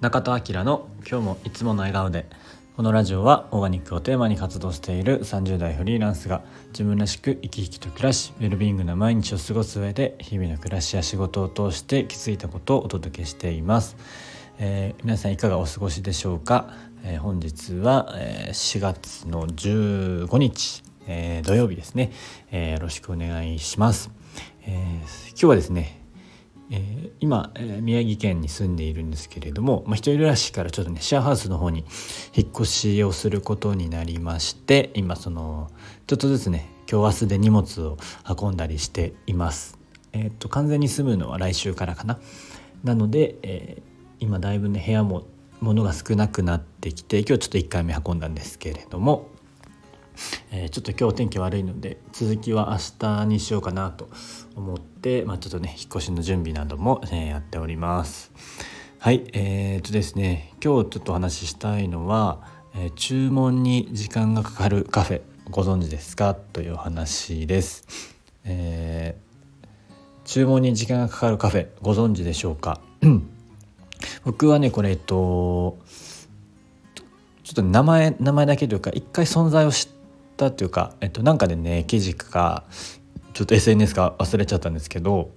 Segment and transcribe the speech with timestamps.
[0.00, 2.30] 中田明の今日もいつもの笑顔で。
[2.76, 13.96] このラジオはオーガニックをテーマに活動している30代フリーランスが自分らしく生き生きと暮らしウェルビーイングな毎日を過ごす上で日々の暮らしや仕事を通して気づいたことをお届けしています、
[14.60, 16.72] えー、皆さんいかがお過ごしでしょうか、
[17.02, 22.12] えー、本日は、え、4月の15日、えー、土曜日ですね、
[22.52, 24.12] えー、よろしくお願いします、
[24.62, 25.97] えー、今日はですね
[26.70, 31.84] えー、今、えー、宮城県に住んでいるんですけれども、まあ、一人暮らしからちょっとねシェアハウスの方に
[32.34, 35.70] 引っ越しをすることになりまして今その
[36.06, 37.96] ちょっとずつね今日明日で荷物を
[38.40, 39.78] 運んだりしています。
[40.12, 42.18] えー、と完全に住むのは来週からかな。
[42.82, 43.82] なので、え
[44.20, 45.26] 今だいぶね部屋も
[45.60, 49.28] 物が少なくなってきて今日ちょっと1回目運んだんですけれども
[50.50, 54.08] えー、ちょっと今日天気悪いので続きは明日にしようかなと
[54.56, 58.32] 思って、まあ、ちょっとね引っ越しの準備なども、えー、やっております。
[59.00, 62.40] はいえー、っとですね今日ちょっとお話ししたいのは、
[62.74, 67.86] えー、注文に時間がかかるカフェご存知ですかというお話です、
[68.44, 72.80] えー、注文に時間がかかるカフェご存知でしょうか？
[74.24, 75.78] 僕はねこれえっと
[77.44, 79.88] ちょっと名前名前だけというか一回存在を知っ
[80.38, 82.64] たっていうか、えっと、なんかでね記事か
[83.34, 85.30] ちょっと SNS か忘れちゃったんですけど、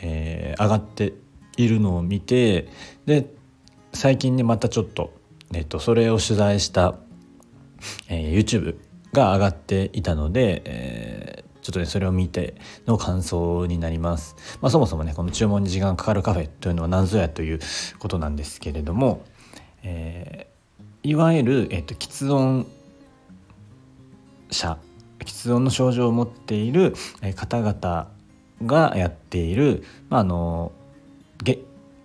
[0.00, 1.12] えー、上がって
[1.56, 2.68] いるのを見て
[3.06, 3.32] で
[3.92, 5.12] 最近ねまたちょっと、
[5.54, 6.94] えっと、それを取材した、
[8.08, 8.76] えー、YouTube
[9.12, 12.54] が上がっていたので、えー、ちょっとねそれを見て
[12.86, 14.36] の感想になります。
[14.60, 17.60] まあ、そもそもねこの注文に時間がかかるカフェというのは何ぞやという
[17.98, 19.24] ことなんですけれども、
[19.82, 22.66] えー、いわゆる、えっと、喫音
[24.50, 24.78] 者
[25.20, 26.94] 喫音の症状を持っている
[27.36, 28.10] 方々
[28.64, 30.72] がやっている、まあ、あの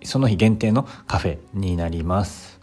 [0.06, 2.60] その日限定のカフェになります。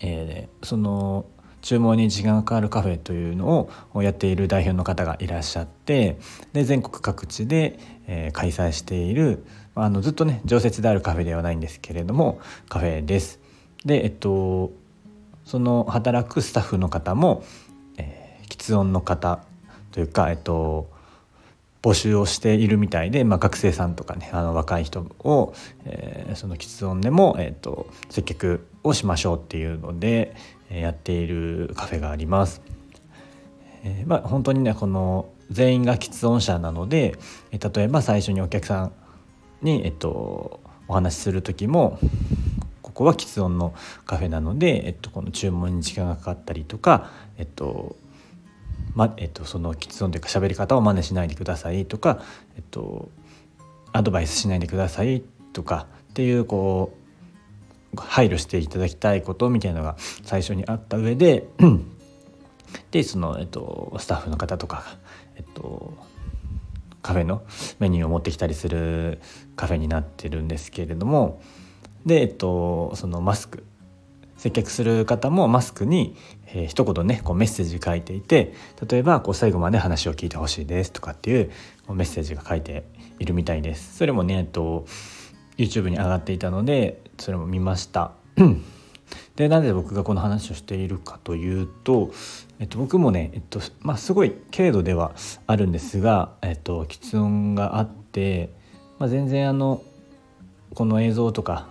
[0.00, 1.26] えー、その
[1.60, 6.18] 注文に時間がかかるカフェというのをやっている代表の方がいらっしゃって
[6.52, 9.44] で全国各地で、えー、開催している
[9.74, 13.40] あのずっとね常設であるカフェではないんですけれどもカフェです。
[13.84, 14.72] でえっと
[15.44, 17.42] その働くスタッフの方も
[18.48, 19.40] 喫音の方
[19.92, 20.90] というか、えっと、
[21.82, 25.54] 募集をしているみたいで、まあ、学生さんとかねあの若い人を、
[25.84, 30.34] えー、その喫音でも、えーと、接客をしましょうっていうので、
[30.70, 32.62] えー、やっているカフェがあります。
[33.84, 37.16] えー、まあ、本当にねこの全員が喫音者なので、
[37.52, 38.92] えー、例えば最初にお客さん
[39.62, 41.98] に、えっと、お話しする時も
[42.82, 43.72] ここは喫音の
[44.04, 47.94] カフェなので、えっと、この注文に時間がかかったりとか、えっと、
[48.94, 52.22] まえっと、その喫音というか喋り方を真似しないでくださいとか、
[52.56, 53.10] えっと、
[53.92, 55.22] アドバイスしないでください
[55.52, 56.92] とかっていうこ
[57.94, 61.46] う配慮していただきたいことみたいなのが最初にあった上で
[62.90, 64.84] でその、えっと、スタッフの方とか
[65.38, 65.94] えっと、
[67.00, 67.42] カフェの
[67.78, 69.20] メニューを持ってきたりする
[69.56, 71.40] カフェになってるんですけれども
[72.04, 73.64] で、えっと、そのマスク
[74.38, 76.16] 接客する方もマスクに、
[76.46, 78.54] えー、一言ねこうメッセージ書いていて
[78.88, 81.50] 例えばこう最後まで話を聞いてほしいですとかっていう
[81.90, 82.84] メッセージが書いて
[83.18, 83.96] いるみたいです。
[83.96, 84.86] それもね、えっと、
[85.56, 88.12] YouTube に上がっていたのでそれも見ました。
[89.36, 92.12] でなぜ僕がこの話をしているかというと、
[92.58, 95.12] えっと、僕もね、えっとまあ、すごい軽度では
[95.46, 98.50] あるんですが、えっと、喫音があって、
[98.98, 99.82] まあ、全然あの
[100.74, 101.68] この映像とか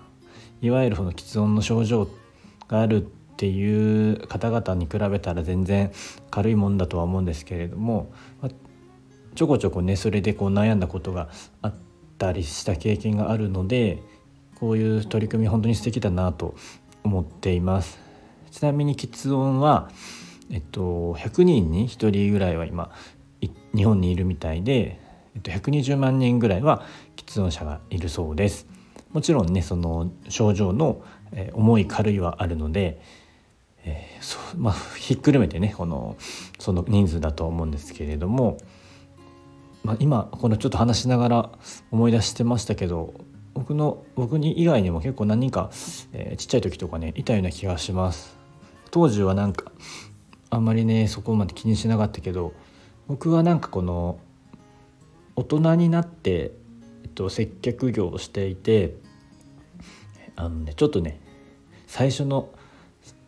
[0.62, 2.08] いわゆるその喫音の症状
[2.68, 3.06] があるっ
[3.38, 5.92] ていう方々に比べたら全然
[6.32, 8.12] 軽いもんだとは思うんですけれども、
[8.42, 8.52] まあ、
[9.36, 11.30] ちょこちょこねそれでこう悩んだことが
[11.62, 11.74] あっ
[12.18, 14.02] たりした経験があるので
[14.56, 16.56] こういう取り組み本当に素敵だなと
[17.04, 18.00] 思っています。
[18.50, 19.92] ちなみに喫音は、
[20.50, 22.92] えっと、100人に1人ぐらいは今
[23.76, 25.00] 日本にいるみたいで、
[25.36, 26.84] えっと、120万人ぐらいは
[27.16, 28.66] 喫音者がいるそうです。
[29.12, 33.02] もちろんねその症状のえ重い軽いはあるので、
[33.86, 36.18] えー、そまあひっくるめてねこの
[36.60, 38.58] その人数だと思うんですけれども、
[39.84, 41.52] まあ、今このちょっと話しながら
[41.92, 43.14] 思い出してましたけど
[43.54, 45.72] 僕の僕に以外にも結構何人か、
[46.14, 48.38] えー、ちっちゃい時とかねいたような気がします。
[48.92, 49.72] 当時はなんか
[50.50, 52.54] あんまりねそこまで気にしなかったけど
[53.08, 54.20] 僕はなんかこの
[55.36, 56.52] 大人になって、
[57.04, 58.96] えっと、接客業をしていて
[60.38, 61.20] あのねちょっとね
[61.88, 62.50] 最初の、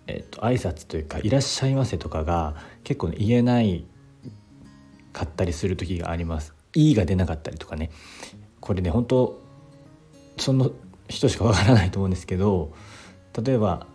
[0.07, 3.85] えーと、挨拶というか「いらっしゃいませ」とかが結構、ね、言えない
[5.11, 6.53] かったりする時があります。
[6.75, 7.89] いいが出なかったりとかね
[8.59, 9.41] これね本当
[10.37, 10.71] その
[11.07, 12.71] 人しかわからないと思うんですけど
[13.43, 13.87] 例えば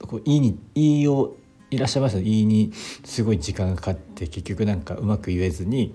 [0.00, 1.36] こういに言いを
[1.70, 2.72] いらっしゃいます言いに
[3.04, 5.94] すごい時間がかかって結局なんかうまく言えずに、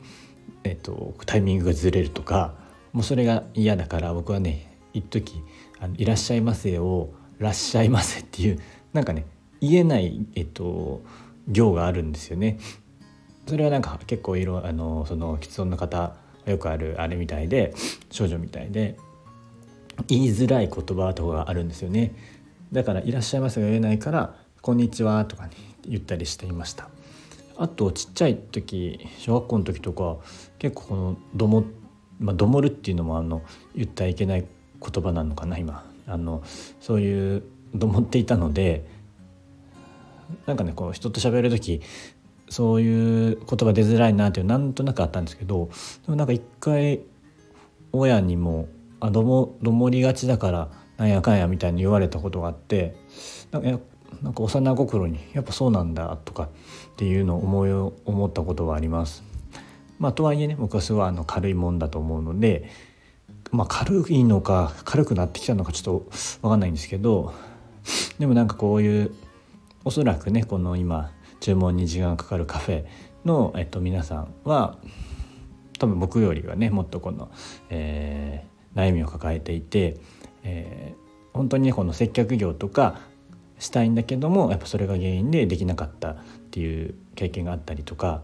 [0.63, 2.53] えっと、タイミングがずれるとか
[2.91, 5.43] もうそれが嫌だから僕はね一時
[5.79, 8.59] あのいらっしゃいませ」を「らっしゃいませ」っていう
[8.93, 9.25] なんかね
[9.59, 11.01] 言えない、えっと、
[11.47, 12.59] 行があるんですよね。
[13.47, 17.73] それはなんか結構いろあのその喫音の方よくあるあれみたいで
[18.09, 18.97] 少女みたいで
[20.07, 22.13] 言いづらい言葉とかがあるんですよね。
[22.71, 25.51] だから「いらっしゃいませ」が言えないから「こんにちは」とか、ね、
[25.87, 26.89] 言ったりしていました。
[27.55, 30.17] あとちっちゃい時小学校の時とか
[30.57, 31.63] 結構このども、
[32.19, 33.43] まあ、どもるっていうのもあの
[33.75, 34.45] 言ったらいけない
[34.83, 36.43] 言葉なのかな今あの
[36.79, 37.43] そういう
[37.79, 38.85] と思っていたので
[40.45, 41.81] なんかねこう人と喋る時
[42.49, 45.69] そういう言葉出づらいなっていうなんとなくあったんですけど
[46.05, 47.01] でもなんか一回
[47.91, 48.67] 親にも
[48.99, 52.95] 「あどもどもりがちだからなんやかんや」みたいに言われたことがあって
[53.51, 53.79] なんか
[54.21, 57.71] なんか幼心にやっぱそうなんだとかっていうのを思い
[58.05, 59.23] 思ったことはあります。
[59.99, 62.69] まあ、とはいえね僕はすごいあの軽いもんだと思うので
[63.53, 66.11] まあ、軽いのか軽くなってきたのかちょっと
[66.41, 67.33] 分かんないんですけど
[68.17, 69.11] でもなんかこういう
[69.85, 72.85] おそらくねこの今注文に時間がかかるカフェ
[73.25, 74.77] の、えっと、皆さんは
[75.77, 77.31] 多分僕よりはねもっとこの、
[77.69, 79.97] えー、悩みを抱えていて、
[80.43, 83.01] えー、本当にねこの接客業とか
[83.59, 86.15] したいんだけどもやっぱそれが原因でできなかったっ
[86.49, 88.23] ていう経験があったりとか、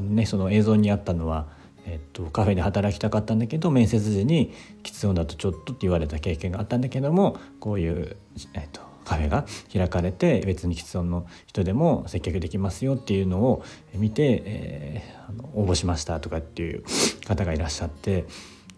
[0.00, 1.46] ね、その映像にあったのは
[1.86, 4.52] えっと、カフェで働きたかったんだけど面接時に
[4.82, 8.16] 「喫音だとちょっと」って言われた経験があったんだけどもこういう、
[8.54, 16.82] えっと、カフェが開かれて別に喫音の人でも接客できますよっていうのを見て、えー、あの応募しましたとかっていう
[17.24, 18.26] 方がいらっしゃって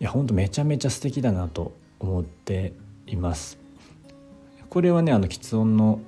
[0.01, 2.75] いやほんとめちゃめちゃ素敵だなと思って
[3.07, 3.59] います。
[4.69, 6.01] これはねあの喫音の、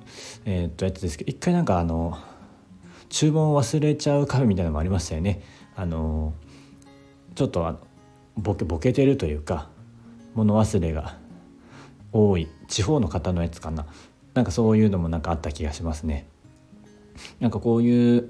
[0.45, 2.19] えー、っとやつですけど一回なんかあの
[3.09, 5.41] 注文を忘れちゃうカフェみたいなのもありましたよね。
[5.75, 6.33] あの
[7.35, 7.79] ちょっとあの
[8.37, 9.69] ボケボケてるというか
[10.33, 11.17] 物忘れが
[12.13, 13.85] 多い地方の方のやつかな
[14.33, 16.27] なんかそういうのもなんかあった気がしますね。
[17.39, 18.29] なんかこういう、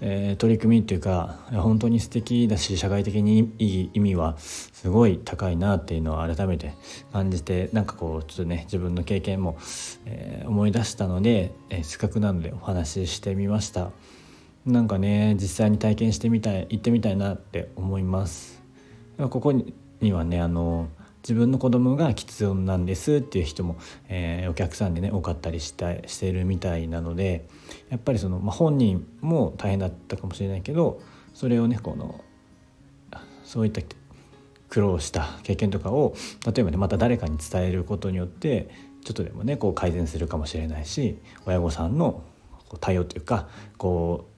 [0.00, 6.72] えー、取り組みっていうか本当に素敵だし社会的にいい意味はすごい高いなっていうのを改めて
[7.12, 9.58] 感じてなんかこうちょっとね自分の経験も、
[10.06, 13.90] えー、思い出したので、えー、せっかくなのでお話ししてみました。
[14.68, 18.62] なんかね実際に体験してみたい行ってみたいなって思います。
[19.18, 20.88] ここにはねあの
[21.22, 23.76] 自分の子供が喫音なんですっていう人も、
[24.08, 27.48] えー、お客さんでね多かったりしたしてるみたいなので
[27.88, 31.00] やっぱりその、まあ、本人も大変だったかもしれないけど
[31.34, 32.22] それをねこの
[33.44, 33.80] そういった
[34.68, 36.14] 苦労した経験とかを
[36.46, 38.68] 例えばねまた誰かに伝えることによって
[39.04, 42.22] ちょっとでもねこう改善するかもしれないし親御さんの
[42.80, 43.48] 対応というか
[43.78, 44.28] こ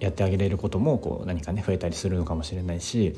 [0.00, 3.14] やってあげれることもこう何かね増えたりするのかもしれないし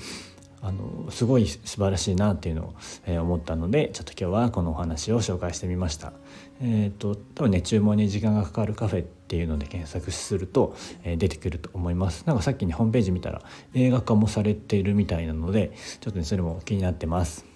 [0.63, 2.75] あのすごい素晴らしいなっていうのを、
[3.07, 6.13] えー、思ったのでちょっと今日はこのお話を紹介してみました。
[6.61, 12.25] えっ、ー、と多分ね注文に時間がかかるカフェっていうので検索すると、えー、出てくると思います。
[12.27, 13.43] なんかさっきねホームページ見たら
[13.73, 17.47] 映画化もされているみたいなのでちょっとねそれも気になってます。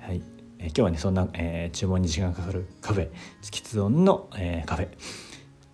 [0.00, 0.22] はい、
[0.58, 3.08] え今日はねそんな、え注文に時間がかかるカフェ
[3.42, 4.88] チキ音の、えカフェ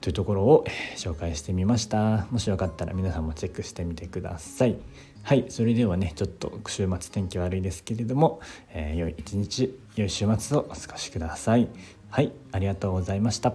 [0.07, 2.29] というところを紹介してみました。
[2.31, 4.77] もしよかったら皆さんもチェックしてみてください。
[5.25, 8.39] はいそれではねちょっと週末天気悪いですけれども、
[8.71, 11.67] えー、良い一日良い週末をお過ごしください。
[12.09, 13.55] はいありがとうございました。